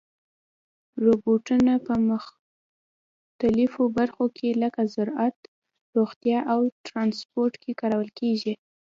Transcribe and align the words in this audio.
روبوټونه 1.05 1.73
په 1.85 1.93
مختلفو 2.09 3.83
برخو 3.97 4.25
کې 4.37 4.49
لکه 4.61 4.81
زراعت، 4.93 5.37
روغتیا 5.97 6.39
او 6.53 6.59
ترانسپورت 6.87 7.53
کې 7.63 7.71
کارول 7.81 8.09
کېږي. 8.19 8.53